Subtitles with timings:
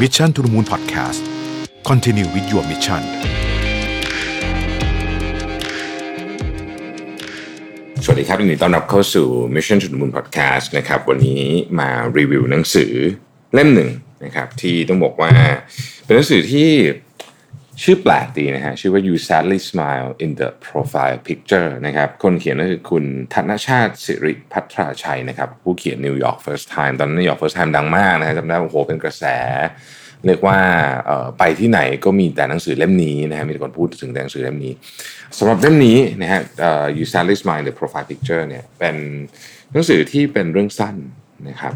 [0.00, 1.20] Mission to the Moon Podcast
[1.88, 3.02] Continue with your mission
[8.04, 11.42] สวัสดีครับยินดีต้อนรับเข้าสู่ Mission to the Moon Podcast นะครับ วันนี้
[11.78, 12.92] มารีวิวหนังสือ
[13.54, 13.90] เล่มหนึ่ง
[14.24, 15.32] นะครับ ที่ต้องบอกว่า
[16.04, 16.70] เป็นหนังสือที่
[17.82, 23.04] ชื่อแปลกดีนะฮะ ชื่อว่า You Sadly Smile in the Profile Picture นะครับ คนเขียนก็คือคุณ
[23.34, 29.24] ธนชาติสิริพัทราชัยนะครับ ผู้เขียน New York First Time ตอนนั้น New York First Time ดังมากนะฮะจำได้ว่าโอ้โหเป็นกระแส
[30.26, 30.58] เรียกว่า
[31.38, 34.72] ไปที่ไหนก็มีแต่หนังสือเล่มนี้นะฮะมีคนพูดถึงแต่หนังสือเล่มนี้
[35.38, 36.40] สำหรับเล่มนี้นะฮะ
[36.96, 38.96] You Sadly Smile in the Profile Picture เนี่ยเป็น
[39.72, 40.96] หนังสือที่เป็นเรื่องสั้น
[41.48, 41.74] นะครับ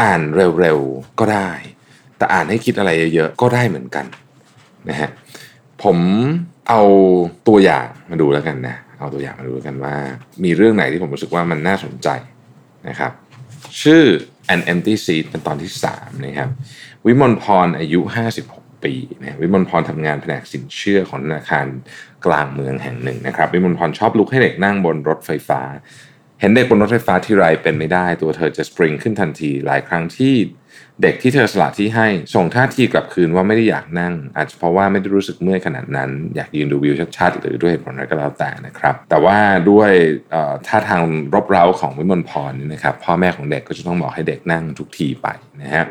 [0.00, 1.50] อ่านเร็วๆก็ได้
[2.16, 4.06] แต่อ่านให้คิดอะไรเยอะๆก็ได้เหมือนกัน
[4.88, 5.10] นะฮะ
[5.82, 5.98] ผม
[6.68, 6.82] เอา
[7.48, 9.94] ตัวอย่างมาดูแล้วกันนะเอาตัวอย่างมาดูแล้วกันว่า
[10.44, 12.08] มีเรื่องไหนที่ผมรู้สึกว่ามันน่าสนใจ
[12.88, 13.12] นะครับ
[13.82, 14.02] ชื่อ
[14.54, 16.48] An Empty Seat เป็นตอนที่3นะครับ
[17.06, 18.00] วิมลพรอายุ
[18.42, 21.66] 56 ปีนะวิมลพรทำงานแผนกสินเชื่อของธนาคาร
[22.26, 25.60] กลางเมืองแห่งหนึ่งนะครับ วิมลพรชอบลุกให้เด็กนั่งบนรถไฟฟ้า
[26.40, 30.34] เห็นเด็กบนรถไฟฟ้าที่ไรเป็นไม่ได้ ตัวเธอจะสปริงขึ้นทันทีหลายครั้งที่
[31.02, 39.38] เด็กที่เธอสละที่ให้ส่งท่าทีกลับคืนว่าไม่ได้อยากนั่ง อาจจะเพราะว่าไม่ได้รู้สึกเมื่อยขนาดนั้น อยากยืนดูวิวชัดๆ หรือด้วยเหตุผลอะไรก็แล้วแต่นะครับ แต่ว่า
[39.70, 39.90] ด้วย
[40.66, 41.02] ท่าทาง
[41.34, 45.26] รบเร้าของวิมลพรนี่นะครับพ่อแม่ของเด็กก็จะต้องบอกให้เด็กนั่งทุกทีไป
[45.62, 45.84] นะฮะ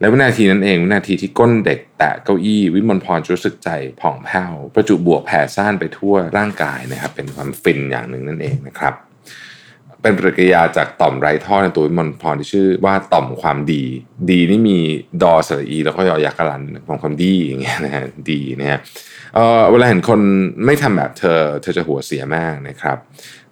[0.00, 3.68] และวินาทีนั้นเองวินาทีที่ก้นเด็กแตะเก้าอี้วิมลพรรู้สึกใจ
[4.00, 8.94] ผ่องแผ้วประจุบวกแผ่ซ่านไปทั่วร่างกายนะครับเป็นความฟินอย่างหนึ่งนั่นเองนะครับ
[10.02, 13.82] เป็นปฏิกิริยาจากต่อมไรท่อในตัววิมลพรที่ชื่อว่าต่อมความดี
[14.30, 14.78] ดีนี่มี
[15.22, 18.78] ดอสระอี แล้วก็ยอยักษ์กรันของความดีอย่างเงี้ยนะฮะดีนะฮะ
[19.34, 20.20] เออเวลาเห็นคน
[20.66, 22.96] ไม่ทำแบบเธอ เธอจะหัวเสียมากนะครับ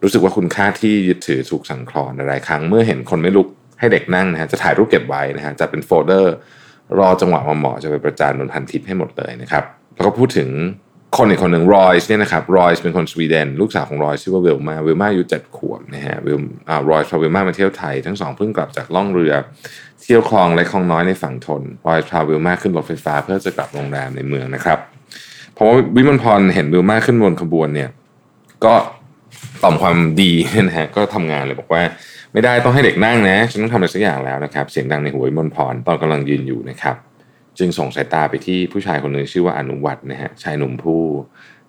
[0.02, 6.34] รู้สึกว่าคุณค่าที่ยึดถือถูกสั่นคลอนหลายครั้ง เมื่อเห็นคนไม่ลุกให้เด็กนั่งนะฮะจะถ่ายรูปเก็บไว้นะฮะจะเป็นโฟลเดอร์
[6.98, 10.48] รอจังหวะเหมาะจะไปประจานบนพันทิปให้หมดเลยนะครับ แล้วก็พูดถึง
[11.16, 16.38] คนอีกคนหนึ่งรอยส์เนี่ยนะครับรอยส์เป็นคนสวีเดน ลูกสาวของรอยส์ชื่อว่าเวลมาเวลมาอายุเจ็ดขวบนะฮะเวล
[16.68, 19.32] อ่ารอยส์พาเวลมามาเที่ยวไทย ทั้งสองเพิ่งกลับจากล่องเรือ
[20.02, 24.78] เที่ยวคลองและคลองน้อยในฝั่งทนรอยส์พาเวลมาขึ้นรถไฟฟ้า เพื่อจะกลับโรงแรมในเมืองนะครับ
[25.54, 27.90] เพราะว่าวิมลพรเห็นเวลมาขึ้นบนขบวนเนี่ย
[28.64, 28.74] ก็
[29.62, 30.32] ต่อมความดี
[30.68, 31.82] นะฮะก็ทำงานเลยบอกว่า
[32.32, 36.96] ไม่ได้ต้องให้เด็กนั่งนะฉันต้องทำอะไรสักอย่างแล้วนะครับ เสียงดังในหัววิมลพรตอนกำลังยืนอยู่นะครับ
[37.58, 41.02] จึงส่งสายตาไปที่ผู้ชายคนหนึ่งชื่อว่าอนุวัฒน์นะฮะชายหนุ่มผู้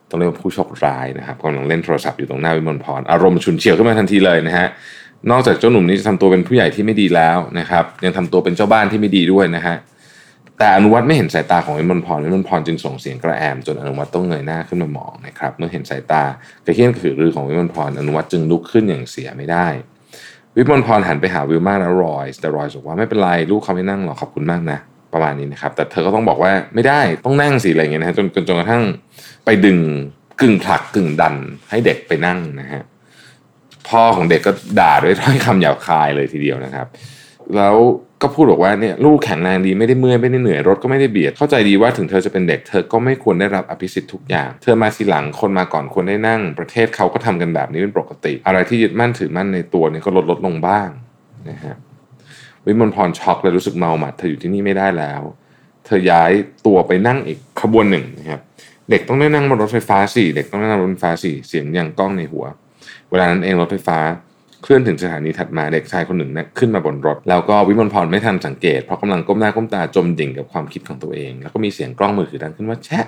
[0.09, 4.67] ต้องเรียกว่าผู้โชคร้ายนะครับกำลังเล่นโทรศัพท์อยู่ตรงหน้าวิมลพรอารมณ์ฉุนเฉียวขึ้นมาทันทีเลยนะฮะ
[5.31, 9.75] นอกจากเจ้าหนุ่มนี้จะทำตัวเป็นผู้ใหญ่ที่ไม่ดีแล้วนะครับ ยังทำตัวเป็นเจ้าบ้านที่ไม่ดีด้วยนะฮะ
[10.57, 16.23] แต่อนุวัฒน์ไม่เห็นสายตาของวิมลพรวิมลพรจึงส่งเสียงกระแอมจนอนุวัฒน์ต้องเงยหน้าขึ้นมามองนะครับเมื่อเห็นสายตา
[16.65, 19.67] กระเฮี้ยนกระหือรือของวิมลพรอนุวัฒน์จึงลุกขึ้นอย่างเสียไม่ได้
[20.55, 24.79] วิมลพรหันไปหาวิลมาและรอยส์แต่รอยส์บอกว่าไม่เป็นไรลูกเขาไม่นั่งหรอกขอบคุณมากนะ
[25.13, 28.83] ประมาณนี้นะครับ แต่เธอก็ต้องบอกว่าไม่ได้ต้องนั่งสิอะไรเงี้ยนะฮะจนจนจนกระทั่ง
[29.45, 29.79] ไปดึง
[30.41, 31.35] กึ่งผลักกึ่งดัน
[31.69, 32.81] ให้เด็กไปนั่งนะฮะ
[33.89, 36.87] พ่อของเด็กก็ด่าด้วยถ้อยคำหยาบคายเลยทีเดียวนะครับ
[37.55, 37.75] แล้ว
[38.21, 50.89] ก็พูดบอกว่าเนี่ยลูกแข็งแรงดีไม่ได้เมื่อยไม่ได้เหนื่อยรถก็ไม่ได้เบียดเข้าใจดีว่าถึงเธอจะเป็นเด็กเธอก็ไม่ควรได้รับอภิสิทธิ์ทุกอย่าง เธอมาทีหลังคนมาก่อนควรได้นั่ง ประเทศเขาก็ทำกันแบบนี้เป็นปกติ อะไรที่ยึดมั่นถือมั่นในตัวเนี่ยก็ลดลดลงบ้าง
[51.49, 51.75] นะฮะ
[52.69, 55.21] วิมลพรช็อกเลยรู้สึกเมาหมัดเธออยู่ที่นี่ไม่ได้แล้ว
[55.85, 56.31] เธอย้าย
[56.65, 58.41] ตัวไปนั่งอีกขบวนหนึ่งนะครับ
[58.89, 62.45] เด็กต้องได้นั่งบนรถไฟฟ้าสี่เด็กต้องได้นั่งบนรถไฟฟ้าสี่เสียงยังก้องในหัว
[63.09, 63.99] เวลานั้นเองรถไฟฟ้า
[64.63, 73.05] เคลื่อนถึงสถานีถัดมาเด็กชายคนหนึ่งเนี่ยขึ้นมาบนรถ แล้วก็วิมลพรไม่ทันสังเกตเพราะกำลังก้มหน้าก้มตาจมดิ่งกับความคิดของตัวเอง แล้วก็มีเสียงกล้องมือถือดังขึ้นว่าแชะ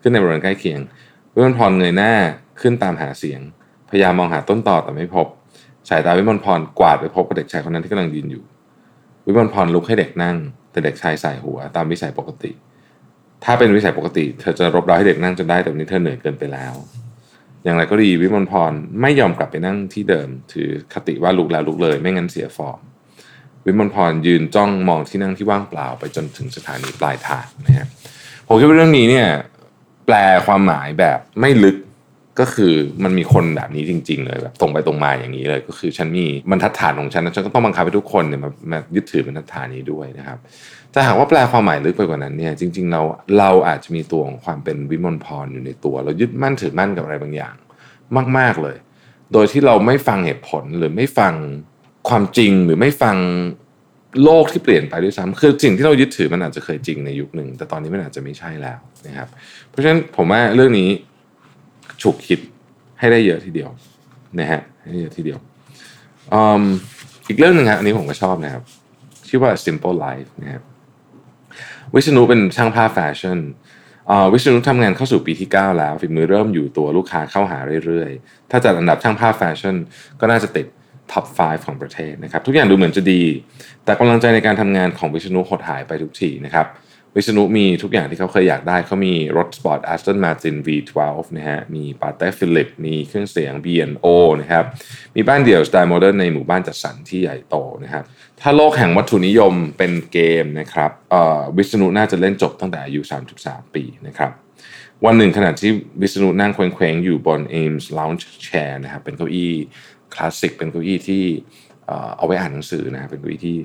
[0.00, 0.80] ขึ้นในบริเวณใกล้เคียง
[1.34, 2.12] วิมลพรเงยหน้า
[2.60, 3.40] ขึ้นตามหาเสียง
[3.90, 5.26] พยายามมองหาต้นต่อแต่ไม่พบ
[5.88, 8.42] สายตาวิมลพรกวาดไปพบกับเด็กชายคนนั้นที่กำลังยืนอยู่
[9.28, 10.36] วิมลพรลุกให้เด็กนั่ง
[10.70, 12.50] แต่เด็กชายใส่หัว ตามวิสัยปกติ
[13.44, 16.74] ถ้าเป็นวิสัยปกติ เธอจะรบเร้าให้เด็กนั่งจนได้แต่วันนี้เธอเหนื่อยเกินไปแล้ว
[17.64, 22.80] อย่างไรก็ดีวิมลพรไม่ยอมกลับไปนั่งที่เดิม ถือคติว่าลุกแล้วลุกเลย ไม่งั้นเสียฟอร์ม
[23.66, 27.86] วิมลพรยืนจ้องมองที่นั่งที่ว่างเปล่าไปจนถึงสถานีปลายทางนะฮะ
[28.46, 29.28] ผมคิดว่าเรื่องนี้เนี่ย
[30.06, 30.16] แปล
[30.46, 31.76] ความหมายแบบไม่ลึก
[32.40, 32.72] ก็คือ
[33.04, 40.38] มันมีคนแบบนี้จริง ๆ เลยแบบตรงไปตรงมาอย่างนี้เลย ก็คือฉันมีบรรทัดฐานของฉันฉันก็ต้องบังคับให้ทุกคนเนี่ยมามายึดถือบรรทัดฐานนี้ด้วยนะครับ
[40.94, 43.02] ถ้าหากว่าแปลความหมายลึกไปกว่านั้นเนี่ยจริง ๆ เรา
[43.38, 47.54] เราอาจจะมีตัวของความเป็นวิมลพรอยู่ในตัว เรายึดมั่นถือมั่นกับอะไรบางอย่าง
[48.38, 48.76] มาก ๆเลย
[49.32, 51.34] โดยที่เราไม่ฟังเหตุผลหรือไม่ฟัง
[52.08, 53.16] ความจริงหรือไม่ฟัง
[54.24, 59.28] โลกที่เปลี่ยนไปด้วยซ้ำคือสิ่งที่เรายึดถือมันอาจจะเคยจริงในยุคหนึ่ง แต่ตอนนี้มันอาจจะไม่ใช่แล้วนะครับ
[59.68, 60.88] เพราะฉะนั้นผมว่าเรื่องนี้
[62.02, 62.40] ฉุกคิด
[62.98, 63.70] ให้ได้เยอะทีเดียว
[64.38, 65.38] นะฮะให้ได้เยอะทีเดียว
[67.28, 68.62] อีกเรื่องหนึ่งครับอันนี้ผมก็ชอบนะครับ
[69.28, 70.62] ชื่อว่า simple life นะครับ
[71.94, 73.38] วิษณุเป็นช่างภาพแฟชั่น
[74.32, 79.76] วิษณุทำงานเข้าสู่ปีที่ 9 แล้วฝีมือเริ่มอยู่ตัวลูกค้าเข้าหาเรื่อยๆ ถ้าจัดอันดับช่างภาพแฟชั่น
[80.20, 80.66] ก็น่าจะติด
[81.12, 83.22] ท็อป 5 ของประเทศนะครับ ทุกอย่างดูเหมือนจะดี
[83.84, 86.66] แต่กำลังใจในการทำงานของวิษณุหดหายไปทุกทีนะครับ
[87.16, 91.00] วิษณุมีทุกอย่างที่เขาเคยอยากได้เขามีรถสปอร์ต Aston Martin V12
[91.36, 94.06] นะฮะ มี Patek Philippe มีเครื่องเสียง B&O
[94.40, 94.64] นะครับ
[95.16, 98.04] มีบ้านเดี่ยวสไตล์โมเดิร์นในหมู่บ้านจัดสรรที่ใหญ่โตนะครับ
[98.40, 100.90] ถ้าโลกแห่งวัตถุนิยมเป็นเกมนะครับ
[101.56, 103.00] วิษณุน่าจะเล่นจบตั้งแต่อายุ
[103.38, 104.30] 33 ปีนะครับ
[105.04, 105.70] วันหนึ่งขณะที่
[106.00, 109.52] วิษณุนั่งเคว้งๆ อยู่บน Ames Lounge Chair นะครับ เป็นเก้าอี้
[110.14, 111.24] คลาสสิก เป็นเก้าอี้ที่
[112.16, 113.58] เอาไว้อ่านหนังสือนะเป็นเก้าอี้ที่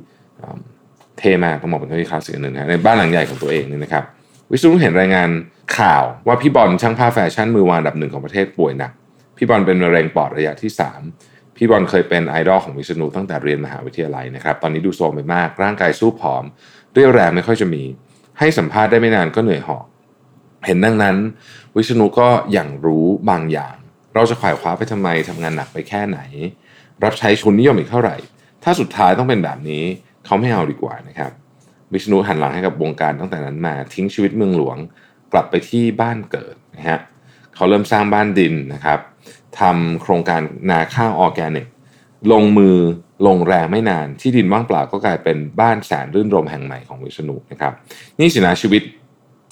[1.19, 4.03] เท่มากต้องบอกเป็นเก้าอี้คลาสสิกหนึ่งนะในบ้านหลังใหญ่ของตัวเองนี่นะครับ
[4.51, 5.29] วิศนุเห็นรายงาน
[5.77, 8.91] ข่าวว่าพี่บอลช่างภาพแฟชั่นมือวางอันดับหนึ่งของประเทศป่วยหนัก
[9.37, 10.71] พี่บอลเป็นมะเร็งปอดระยะที่
[11.13, 16.43] 3 พี่บอลเคยเป็นไอดอลของวิศนุตั้งแต่เรียนมหาวิทยาลัยนะครับตอนนี้ดูโซมไปมากร่างกายสู้ผอม
[16.93, 17.83] เรี่ยวแรงไม่ค่อยจะมี
[18.39, 19.85] ให้สัมภาษณ์ได้ไม่นานก็เหนื่อยหอบ
[20.65, 21.15] เห็นดังนั้น
[21.75, 23.75] วิศนุก็อย่างรู้บางอย่าง
[24.13, 26.19] เราจะขวายคว้าไปทำไมทำงานหนักไปแค่ไหน
[27.03, 28.15] รับใช้ชนนิยมอีกเท่าไหร่
[28.63, 29.83] ถ้าสุดท้ายต้องเป็นแบบนี้
[30.25, 31.31] เขาไม่เอาดีกว่านะครับ
[31.93, 34.77] วิษณุหันหลังให้กับวงการตั้งแต่นั้นมา ทิ้งชีวิตเมืองหลวง
[35.33, 36.99] กลับไปที่บ้านเกิดนะฮะ
[37.55, 38.99] เขาเริ่มสร้างบ้านดินนะครับ
[39.59, 41.67] ทำโครงการนาข้าวออร์แกนิก
[42.31, 42.77] ลงมือ
[43.27, 47.73] ลงแรงไม่นานที่ดินว่างเปล่าก็กลายเป็นบ้านแสนรื่นรมแห่งใหม่ของวิษณุนะครับ
[48.19, 48.81] นี่สินะชีวิต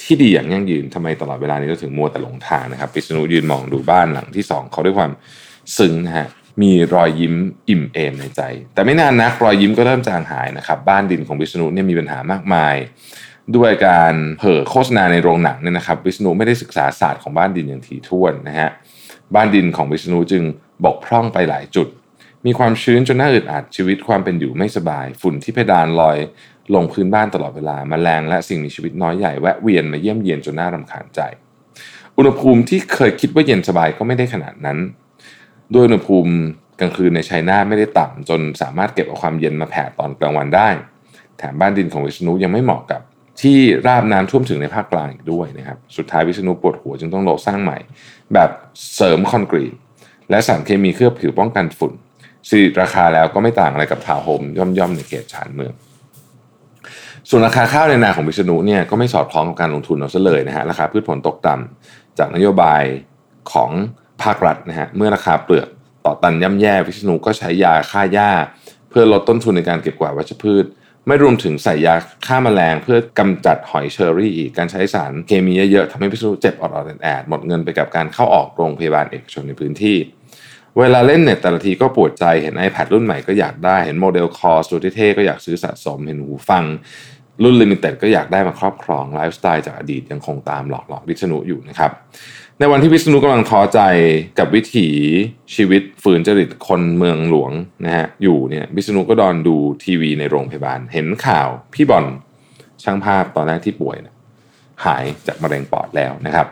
[0.03, 5.11] ที่ดีอย่างยั่งยืนทำไมตลอดเวลานี้เราถึงมัวแต่หลงทางนะครับวิษณุยืนมองดูบ้านหลังที่สองเขาด้วยความ
[5.77, 6.27] ซึ้งนะฮะ
[6.61, 7.35] มีรอยยิ้ม
[7.69, 8.41] อิ่มเอมในใจ
[8.73, 12.75] แต่ไม่นานนักรอยยิ้มก็เริ่มจางหายนะครับ บ้านดินของวิษณุเนี่ยมีปัญหามากมาย
[13.55, 18.69] ด้วยการเผยโฆษณาในโรงหนังเนี่ยนะครับ วิษณุไม่ได้ศึกษาศาสตร์ของบ้านดินอย่างถี่ถ้วนนะฮะ
[19.35, 20.43] บ้านดินของวิษณุจึง
[20.85, 21.87] บกพร่องไปหลายจุด
[22.45, 26.17] มีความชื้นจนน่าอึดอัดชีวิตความเป็นอยู่ไม่สบาย ฝุ่นที่เพดานลอย
[26.75, 31.21] ลงพื้นบ้านตลอดเวลามาแมลงและสิ่งมีชีวิตน้อยใหญ่แวะเวียนมาเยี่ยมเยียนจนน่ารำคาญใจ
[32.17, 34.77] อุณหภูมิที่เคยคิดว่าเย็นสบายก็ไม่ได้ขนาดนั้น
[35.75, 36.33] ด้วยอุณหภูมิ
[36.79, 40.69] กลางคืนในชัยนาไม่ได้ต่ำจนสามารถเก็บเอาความเย็นมาแผ่ตอนกลางวันได้
[41.37, 43.01] แถมบ้านดินของวิษณุยังไม่เหมาะกับ
[43.41, 43.57] ที่
[43.87, 47.77] ราบน้ำท่วมถึงในภาคกลางอีกด้วยนะครับ สุดท้ายวิษณุปวดหัวจึงต้องโลสร้างใหม่
[48.33, 48.49] แบบ
[48.95, 49.73] เสริมคอนกรีต
[50.29, 51.93] และสารเคมีเคลือบผิวป้องกันฝุ่น
[52.49, 55.73] สิราคาแล้วก็ไม่ต่างอะไรกับทาวโฮมย่อมๆในเขตชานเมือง
[57.29, 62.83] ส่วนราคาข้าวในนาของวิษณุเนี่ยก็ไม่สอดคล้องกับการลงทุนเอาซะเลยนะฮะราคาพืชผลตกต่ำจากนโยบาย
[63.53, 63.71] ของ
[64.23, 65.67] ภาครัฐนะฮะเมื่อราคาเปลือก
[66.05, 68.31] ต่อตันย่ำแย่วิษณุก็ใช้ยาฆ่าหญ้า
[68.89, 70.65] เพื่อลดต้นทุนในการเก็บกวาดวัชพืช
[71.07, 71.95] ไม่รวมถึงใส่ยา
[72.27, 79.97] ฆ่ามาแมลง เพื่อกำจัดหอยเชอรี่อีกการใช้สารเคมีเยอะๆทำให้วิษณุเจ็บออดๆแอดๆหมดเงินไปกับการเข้าออกโรงพยาบาลเอกชนในพื้นที่
[80.79, 86.63] เวลาเล่นเน็ตแต่ละทีก็ปวดใจเห็น iPad รุ่นใหม่ก็อยากได้เห็นโมเดล KAWS ตัวเท่ๆก็อยากซื้อสะสมเห็นหูฟัง
[87.43, 91.91] รุ่น limited ก็อยากได้มาครอบครองไลฟ์สไตล์จากอดีตยังคงตามหลอกหลอนวิษณุอยู่นะครับ
[92.63, 93.79] ในวันที่วิษณุกำลังท้อใจ
[94.39, 94.87] กับวิถี
[95.55, 97.51] ชีวิตฝืนจริตคนเมืองหลวง
[97.85, 102.05] นะฮะอยู่เนี่ยวิษณุก็นอนดูทีวีในโรงพยาบาล เห็นข่าวพี่บอล
[102.83, 104.15] ช่างภาพตอนแรกที่ป่วยนะ
[104.85, 106.47] หายจากมะเร็งปอดแล้วนะครับ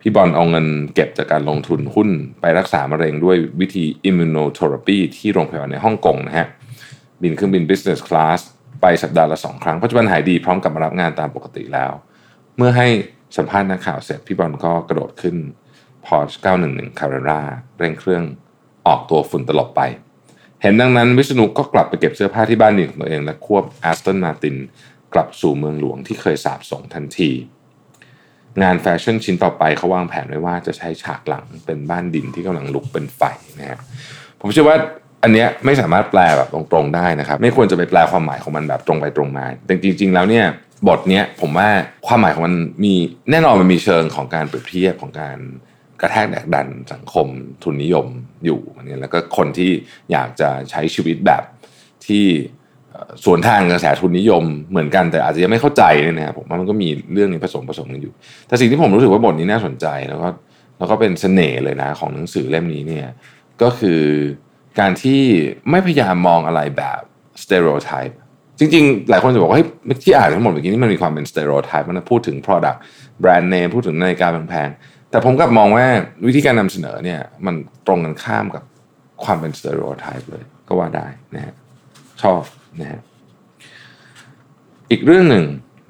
[0.00, 2.08] พี่บอลเอาเงินเก็บจากการลงทุนหุ้น
[2.40, 6.46] ไปรักษามะเร็งด้วยวิธี immunotherapy ที่โรงพยาบาลในฮ่องกงนะฮะ
[7.22, 8.40] บินเครื่องบิน business class
[8.80, 11.92] ไปสัปดาห์ละสองครั้งปัจจุบันหายดีพร้อมกับมารับงานตามปกติแล้ว
[12.56, 12.88] เมื่อให้
[13.36, 15.36] สัมภาษณ์นักข่าวเสร็จพี่บอลก็กระโดดขึ้น
[16.06, 16.36] Porsche
[16.68, 17.40] 911 Carrera
[17.78, 18.24] เร่งเครื่อง
[18.86, 19.82] ออกตัวฝุ่นตลบไป
[20.62, 24.56] เห็นดังนั้นวิษณุก็กลับไปเก็บเสื้อผ้าที่บ้านดินของตัวเอง และควบ Aston Martin
[25.14, 27.30] กลับสู่เมืองหลวงที่เคยสาบส่งทันที
[28.62, 33.22] งานแฟชั่นชิ้นต่อไปเขาวางแผนไว้ว่าจะใช้ฉากหลังเป็นบ้านดินที่กำลังลุกเป็นไฟ
[33.58, 33.78] นะฮะ
[34.40, 34.76] ผมเชื่อว่า
[35.22, 40.46] อันเนี้ยไม่สามารถแปลแบบตรงๆได้นะครับ ไม่ควรจะไปแปลความหมายของมันแบบตรงไปตรงมาแต่จริง ๆ แล้วเนี่ย
[40.88, 41.68] บทเนี้ยผมว่า
[42.06, 42.94] ความหมายของมันมี
[43.30, 45.38] แน่นอนมันมีเชิงของการเปรียบเทียบของการ
[46.00, 47.26] กระแทกแดกดันสังคม
[47.62, 48.06] ทุนนิยม
[48.44, 49.70] อยู่นี่แล้วก็คนที่
[50.12, 51.42] อยากจะใช้ชีวิตแบบ
[52.06, 52.24] ที่
[53.24, 58.12] สวนทางกระแสทุนนิยมเหมือนกันแต่อาจจะยังไม่เข้าใจเนี่ยนะครับผมว่ามันก็มีเรื่องนี้ผสมผสมกันอยู่
[58.48, 60.28] แต่สิ่งที่ผมรู้สึกว่าบทนี้น่าสนใจแล้วก็
[60.78, 63.08] แล้วก็เป็นเสน่ห์เลยนะของหนังสือเล่มนี้เนี่ย
[63.62, 64.02] ก็คือ
[64.78, 65.22] การที่
[65.70, 67.00] ไม่พยายามมองอะไรแบบ
[67.42, 68.14] stereotype
[68.62, 69.58] จริงๆ หลายคนจะบอกว่า
[70.04, 72.78] ที่อ่านทั้งหมดเมื่อกี้นี่มันมีความเป็น stereotype มันพูดถึง Product
[73.20, 75.86] แบรนด์เนมพูดถึงนาฬิกาแพงๆ แต่ผมกลับมองว่า
[76.26, 77.54] วิธีการนำเสนอเนี่ยมัน
[77.86, 78.64] ตรงกันข้ามกับ
[79.24, 81.54] ความเป็น stereotype เลยก็ว่าได้นะฮะ
[82.22, 82.40] ชอบ
[82.80, 83.00] นะฮะ
[84.90, 85.44] อีกเรื่องหนึ่ง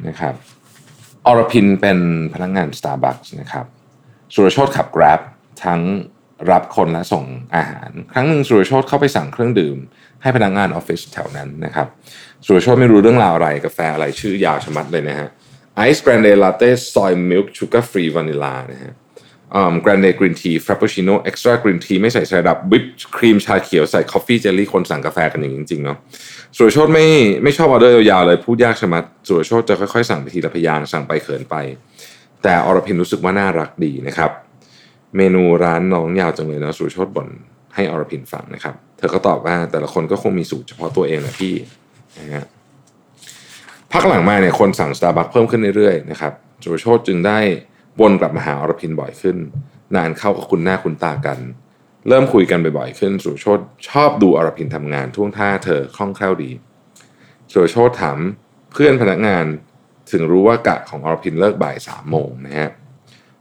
[0.09, 0.35] นะครับ
[1.27, 1.99] อรพินเป็น
[2.35, 3.67] พนักงาน Starbucks นะครับ
[4.35, 5.21] สุรโชตขับ Grab
[5.65, 5.81] ทั้ง
[6.51, 7.25] รับคนและส่ง
[7.57, 9.77] อาหาร ครั้งหนึ่งสุรโชตเข้าไปสั่งเครื่องดื่ม
[10.23, 11.87] ให้พนักงานออฟฟิศแถวนั้นนะครับ
[12.45, 15.29] สุรโชตไม่รู้เรื่องราวอะไรกาแฟอะไรชื่อยาวชะมัดเลยนะฮะ
[15.77, 18.93] iced grande latte soy milk sugar free vanilla นะฮะ
[19.83, 22.85] grande green tea frappuccino extra green tea ไม่ใส่ไซรัปวิป
[23.17, 25.99] ครีมชาเขียวใส่ coffee jelly คนสั่งกาแฟกันอย่างจริงๆเนาะ
[26.57, 27.07] สุรโชตไม่
[27.43, 31.57] ไม่ชอบออเดอร์ยาวๆเลยพูดยากชะมัดสุรโชตจะค่อยๆ สั่งไปทีละพยางค์สั่งไปเขินไป
[32.43, 34.31] แต่อรพินรู้สึกว่าน่ารักดีนะครับ
[35.17, 37.29] เมนูร้านน้องยาวจังเลยนะสุรโชตบ่น
[37.75, 41.55] ให้อรพินฟังนะครับ เธอก็ตอบว่าแต่ละคนก็คงมีสูตรเฉพาะตัวเองแหละพี่
[42.19, 42.45] นะฮะ
[43.93, 47.39] พักหลังมาเนี่ยคนสั่งสตาร์บัคเพิ่มขึ้นเรื่อยๆนะครับสุรโชตจึงได้
[48.01, 49.37] วนกลับมาหาอรพินบ่อยขึ้น
[49.97, 51.39] นานเข้าก็คุ้นหน้าคุ้นตากัน
[52.09, 56.51] เริ่มคุยกันบ่อยๆขึ้นสุชตชอบดูอรพินทำงานท่วงท่าเธอคล่องแคล่วดี
[57.53, 58.19] สุชตถาม
[58.73, 59.45] เพื่อนพนักงาน
[60.11, 62.71] ถึงรู้ว่ากะของอรพินเลิกบ่ายสามโมงนะฮะ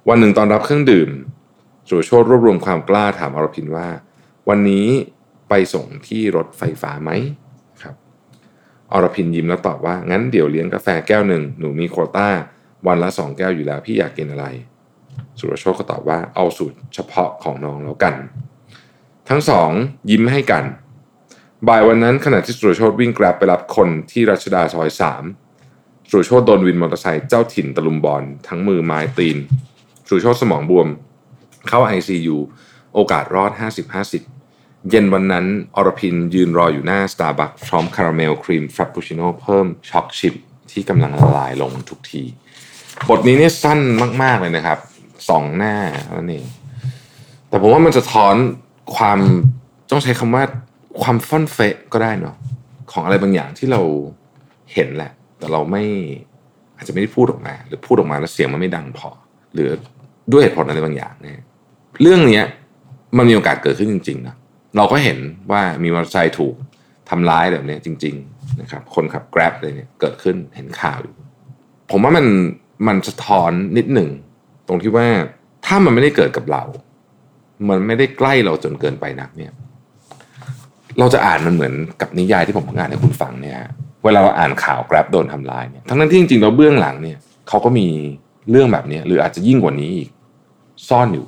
[0.09, 1.09] วันหนึ่งตอนรับเครื่องดื่ม
[1.87, 3.87] สุรโชตรวบรวมความกล้าถามอรพินว่า
[4.49, 4.87] วันนี้
[5.49, 7.11] ไปส่งที่รถไฟฟ้าไหม
[7.81, 7.95] ครับ
[8.93, 12.29] อรพินยิ้มแล้วตอบว่า งั้นเดี๋ยวเลี้ยงกาแฟแก้วหนึ่งหนูมีโควต้า
[12.87, 14.45] วันละสองแก้วอยู่แล้วพี่อยากกินอะไร
[15.39, 18.15] สุรโชตก็ตอบว่าเอาสูตรเฉพาะของน้องแล้วกัน
[19.29, 19.71] ทั้งสอง
[20.09, 20.63] ยิ้มให้กัน
[21.67, 25.23] บ่ายวันนั้นขณะที่สุรโชตวิ่ง Grab ไปรับคนที่รัชดาซอยสาม
[26.09, 29.37] สุรโชตโดนวินมอเตอร์ไซค์เจ้าถิ่นตะลุมบอนทั้งมือไม้ตีน
[30.07, 30.87] สุรโชตสมองบวม
[31.67, 32.37] เข้า ICU
[32.93, 33.51] โอกาสรอด
[34.21, 40.33] 50-50 เย็นวันนั้นอรพินยืนรออยู่หน้า Starbucks พร้อม caramel cream frappuccino เพิ่ม choc chip
[40.71, 42.23] ที่กำลังละลายลงทุกที
[43.09, 43.79] บทนี้เนี่ยสั้น
[44.23, 44.79] มาก ๆ เลยนะครับ
[45.29, 45.75] สองหน้า
[46.11, 46.43] แล้วนี่
[47.49, 48.35] แต่ผมว่ามันจะทอน
[48.95, 49.19] ความ
[49.91, 50.43] ต้องใช้คำว่า
[51.01, 52.35] ความฟ่อนเฟะก็ได้เนาะ
[52.91, 53.81] ของอะไรบางอย่างที่เรา
[54.73, 55.83] เห็นแหละ แต่เราไม่
[56.75, 59.09] อาจจะไม่ได้พูดออกมา หรือพูดออกมาแล้วเสียงมันไม่ดังพอ
[59.53, 59.69] หรือ
[60.31, 61.39] ด้วยเหตุผลอะไรบางอย่างเนี่ย
[62.01, 62.45] เรื่องเนี้ย
[63.17, 64.35] มันมีโอกาสเกิดขึ้นจริงๆนะ
[64.77, 65.17] เราก็เห็น
[65.51, 66.55] ว่ามีมอเตอร์ไซค์ถูก
[67.09, 71.15] ทำร้ายแบบนี้จริง ๆนะครับ คนขับ Grab เลยเนี่ยเกิดขึ้นเห็นข่าวอยู่
[71.91, 72.25] ผมว่ามัน
[72.87, 74.09] มันสะท้อนนิดหนึ่ง
[74.67, 75.07] ตรงที่ว่า
[75.65, 76.63] ถ้ามันไม่ได้เกิดกับเรา
[77.69, 79.51] มันไม่ได้ใกล้เราจนเกินไปนักเนี่ย
[80.99, 83.57] เราจะอ่านมันเหมือนกับนิยายที่ผมอ่านให้คุณฟังเนี่ย
[84.03, 87.17] เวลาเราอ่านข่าว Grab โดนทำร้ายเนี่ยทั้งนั้นที่จริงๆเราเบื้องหลังเนี่ย
[87.49, 87.87] เขาก็มี
[88.49, 90.09] เรื่องแบบนี้หรืออาจจะยิ่งกว่านี้อีก
[90.89, 91.25] ซ่อนอยู่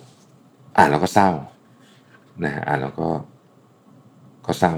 [0.77, 1.29] อ่านแล้วก็เศร้า
[2.43, 3.07] นะฮะอ่านแล้วก็
[4.47, 4.73] ก็เศร้า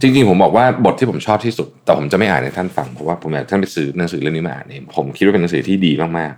[0.00, 6.32] จริงๆผมบอกว่าบทที่ผมชอบที่สุด แต่ผมจะไม่อ่านให้ท่านฟังเพราะว่าผมอยากท่านไปซื้อหนังสือเล่มนี้มาอ่านเองผมคิดว่าเป็นหนังสือที่ดีมาก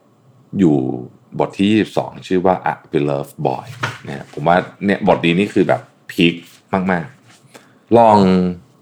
[0.00, 0.76] ๆ อยู่
[1.38, 3.66] บทที่สองชื่อว่า A Beloved Boy
[4.06, 6.34] นะผมว่าเนี่ยบทนี้นี่คือแบบพีค
[6.72, 8.18] มากๆ ลอง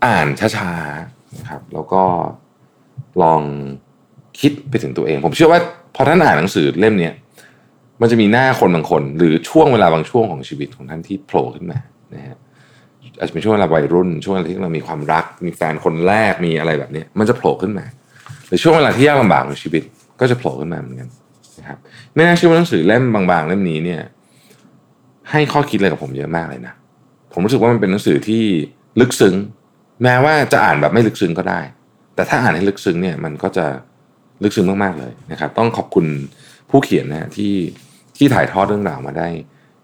[0.06, 0.26] อ่าน
[0.56, 2.02] ช้าๆนะครับ แล้วก็
[3.22, 3.40] ลอง
[4.40, 5.60] คิดไปถึงตัวเอง ผมเชื่อว่า
[5.94, 7.10] พอท่านอ่านหนังสือเล่มนี้
[8.00, 11.78] มันจะมีหน้าคนบางคน หรือช่วงเวลาบางช่วงของชีวิตของท่านที่โผล่ขึ้นมา
[12.14, 12.36] นะฮะ
[13.18, 17.86] อาจจะเป็นช่วงเวลาวัยรุ่น ช่วงเวลาที่เรามีความรัก มีแฟนคนแรกมีอะไรแบบนี้มันจะโผล่ขึ้นมา
[18.48, 19.82] หรือช่วงเวลาที่ยากลำบากของชีวิต
[20.20, 21.08] ก็จะโผล่ขึ้นมาเหมือนกัน
[21.58, 21.78] นะครับ
[22.14, 24.00] ไม่น่าเชื่อว่าหนังสือเล่มบางๆเล่มนี้เนี่ย
[25.30, 26.74] ให้ข้อคิดอะไรกับผมเยอะมากเลยนะ
[27.32, 28.42] ผมรู้สึกว่ามันเป็นหนังสือที่
[29.00, 29.34] ลึกซึ้ง
[30.02, 31.60] แม้ว่าจะอ่านแบบไม่ลึกซึ้งก็ได้
[32.14, 33.66] แต่ถ้าอ่านให้ลึกซึ้งเนี่ยมันก็จะ
[34.42, 36.06] ลึกซึ้งมากๆเลยนะครับ ต้องขอบคุณ
[36.70, 37.54] ผู้เขียนนะที่
[38.16, 39.28] ที่ถ่ายทอดเรื่องราวมาได้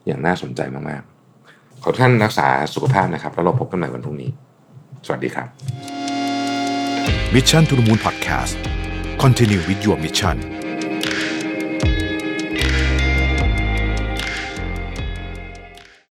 [0.06, 4.30] อย่างน่าสนใจมากๆ ขอท่านรักษาสุขภาพนะครับ แล้วเราพบกันใหม่วันพรุ่งนี้
[5.06, 5.48] สวัสดีครับ
[7.34, 8.56] Mission to the Moon Podcast
[9.22, 10.36] Continue with your mission